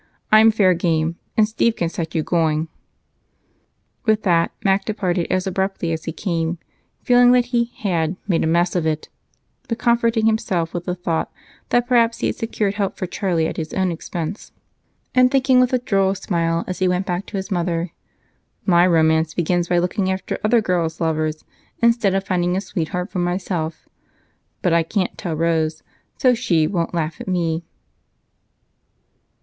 [0.31, 2.69] I'm fair game, and Steve can set you going."
[4.07, 6.57] With that, Mac departed as abruptly as he had come,
[7.03, 9.09] feeling that he had "made a mess" of it,
[9.69, 11.31] but comforting himself with the thought
[11.69, 14.51] that perhaps he had secured help for Charlie at his own expense
[15.13, 17.91] and thinking with a droll smile as he went back to his mother:
[18.65, 21.43] "My romance begins by looking after other girls' lovers
[21.79, 23.87] instead of finding a sweetheart for myself,
[24.63, 25.83] but I can't tell Rose,
[26.17, 27.65] so she won't laugh at me."